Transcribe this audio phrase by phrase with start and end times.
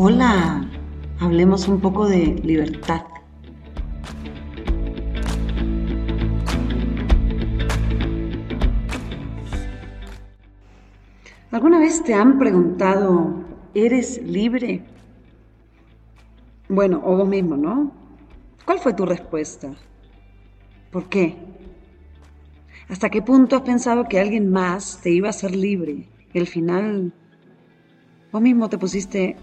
[0.00, 0.64] Hola,
[1.18, 3.02] hablemos un poco de libertad.
[11.50, 13.42] ¿Alguna vez te han preguntado,
[13.74, 14.84] ¿eres libre?
[16.68, 17.90] Bueno, o vos mismo, ¿no?
[18.64, 19.72] ¿Cuál fue tu respuesta?
[20.92, 21.34] ¿Por qué?
[22.88, 26.08] ¿Hasta qué punto has pensado que alguien más te iba a hacer libre?
[26.32, 27.12] Y al final,
[28.30, 29.34] vos mismo te pusiste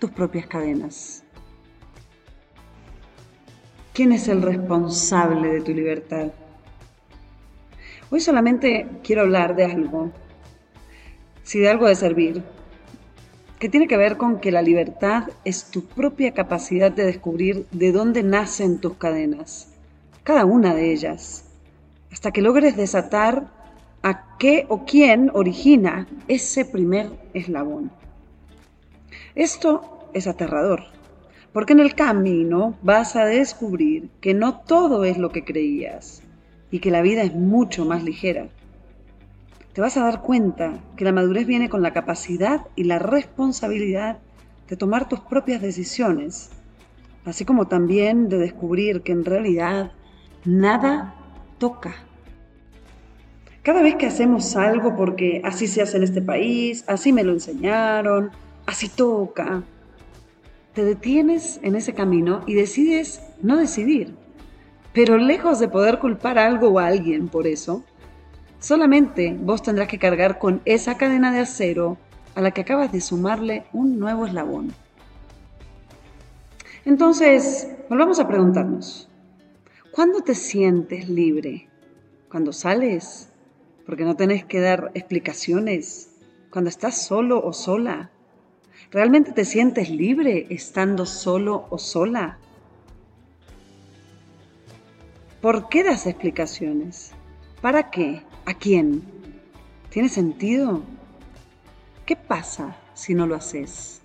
[0.00, 1.22] tus propias cadenas.
[3.92, 6.32] ¿Quién es el responsable de tu libertad?
[8.10, 10.10] Hoy solamente quiero hablar de algo,
[11.44, 12.42] si de algo de servir,
[13.58, 17.92] que tiene que ver con que la libertad es tu propia capacidad de descubrir de
[17.92, 19.68] dónde nacen tus cadenas,
[20.24, 21.44] cada una de ellas,
[22.10, 23.52] hasta que logres desatar
[24.02, 27.92] a qué o quién origina ese primer eslabón.
[29.34, 30.84] Esto es aterrador,
[31.52, 36.22] porque en el camino vas a descubrir que no todo es lo que creías
[36.70, 38.48] y que la vida es mucho más ligera.
[39.72, 44.18] Te vas a dar cuenta que la madurez viene con la capacidad y la responsabilidad
[44.68, 46.50] de tomar tus propias decisiones,
[47.24, 49.92] así como también de descubrir que en realidad
[50.44, 51.14] nada
[51.58, 51.94] toca.
[53.62, 57.32] Cada vez que hacemos algo porque así se hace en este país, así me lo
[57.32, 58.30] enseñaron,
[58.66, 59.62] así toca.
[60.74, 64.14] Te detienes en ese camino y decides no decidir.
[64.92, 67.84] Pero lejos de poder culpar a algo o a alguien por eso,
[68.60, 71.98] solamente vos tendrás que cargar con esa cadena de acero
[72.34, 74.72] a la que acabas de sumarle un nuevo eslabón.
[76.84, 79.08] Entonces, volvamos a preguntarnos,
[79.90, 81.68] ¿cuándo te sientes libre?
[82.30, 83.28] ¿Cuando sales?
[83.86, 86.10] Porque no tenés que dar explicaciones.
[86.50, 88.10] ¿Cuando estás solo o sola?
[88.90, 92.38] ¿Realmente te sientes libre estando solo o sola?
[95.40, 97.12] ¿Por qué das explicaciones?
[97.62, 98.24] ¿Para qué?
[98.46, 99.04] ¿A quién?
[99.90, 100.82] ¿Tiene sentido?
[102.04, 104.02] ¿Qué pasa si no lo haces?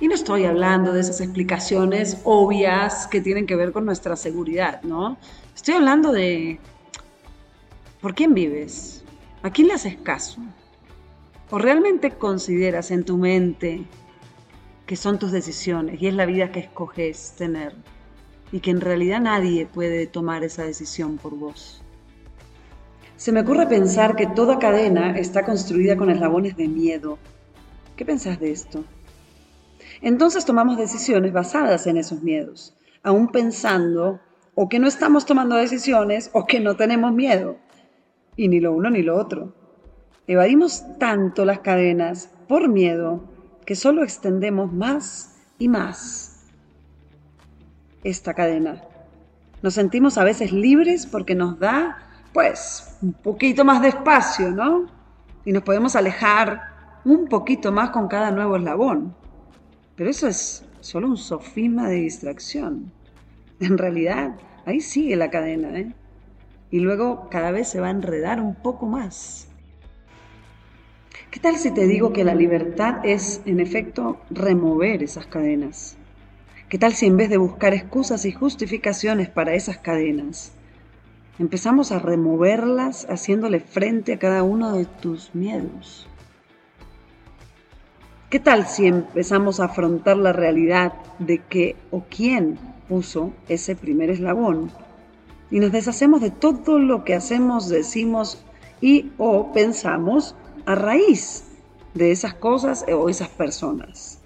[0.00, 4.80] Y no estoy hablando de esas explicaciones obvias que tienen que ver con nuestra seguridad,
[4.84, 5.18] ¿no?
[5.54, 6.58] Estoy hablando de
[8.00, 9.04] ¿por quién vives?
[9.42, 10.40] ¿A quién le haces caso?
[11.50, 13.84] ¿O realmente consideras en tu mente
[14.84, 17.74] que son tus decisiones y es la vida que escoges tener
[18.52, 21.82] y que en realidad nadie puede tomar esa decisión por vos?
[23.16, 27.18] Se me ocurre pensar que toda cadena está construida con eslabones de miedo.
[27.96, 28.84] ¿Qué pensás de esto?
[30.02, 34.20] Entonces tomamos decisiones basadas en esos miedos, aún pensando
[34.54, 37.56] o que no estamos tomando decisiones o que no tenemos miedo.
[38.36, 39.54] Y ni lo uno ni lo otro.
[40.28, 43.24] Evadimos tanto las cadenas por miedo
[43.64, 46.44] que solo extendemos más y más
[48.04, 48.82] esta cadena.
[49.62, 51.96] Nos sentimos a veces libres porque nos da,
[52.34, 54.90] pues, un poquito más de espacio, ¿no?
[55.46, 56.60] Y nos podemos alejar
[57.06, 59.14] un poquito más con cada nuevo eslabón.
[59.96, 62.92] Pero eso es solo un sofisma de distracción.
[63.60, 65.94] En realidad, ahí sigue la cadena, ¿eh?
[66.70, 69.47] Y luego cada vez se va a enredar un poco más.
[71.30, 75.98] ¿Qué tal si te digo que la libertad es, en efecto, remover esas cadenas?
[76.70, 80.52] ¿Qué tal si en vez de buscar excusas y justificaciones para esas cadenas,
[81.38, 86.08] empezamos a removerlas haciéndole frente a cada uno de tus miedos?
[88.30, 92.58] ¿Qué tal si empezamos a afrontar la realidad de que o quién
[92.88, 94.70] puso ese primer eslabón
[95.50, 98.42] y nos deshacemos de todo lo que hacemos, decimos
[98.80, 100.34] y o pensamos
[100.68, 101.44] a raíz
[101.94, 104.20] de esas cosas o esas personas.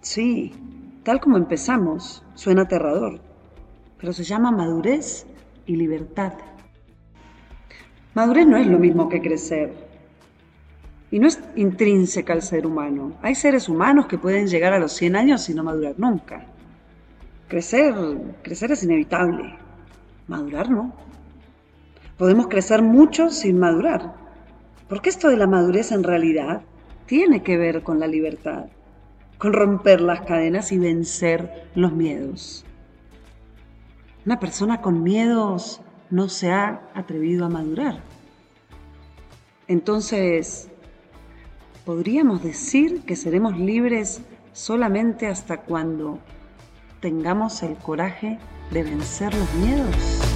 [0.00, 0.52] Sí,
[1.04, 3.20] tal como empezamos, suena aterrador,
[3.96, 5.24] pero se llama madurez
[5.64, 6.32] y libertad.
[8.14, 9.72] Madurez no es lo mismo que crecer.
[11.12, 13.12] Y no es intrínseca al ser humano.
[13.22, 16.44] Hay seres humanos que pueden llegar a los 100 años y no madurar nunca.
[17.46, 17.94] Crecer,
[18.42, 19.56] crecer es inevitable.
[20.26, 20.92] Madurar no.
[22.18, 24.21] Podemos crecer mucho sin madurar.
[24.92, 26.60] Porque esto de la madurez en realidad
[27.06, 28.66] tiene que ver con la libertad,
[29.38, 32.66] con romper las cadenas y vencer los miedos.
[34.26, 35.80] Una persona con miedos
[36.10, 38.00] no se ha atrevido a madurar.
[39.66, 40.68] Entonces,
[41.86, 44.20] ¿podríamos decir que seremos libres
[44.52, 46.18] solamente hasta cuando
[47.00, 48.38] tengamos el coraje
[48.70, 50.31] de vencer los miedos?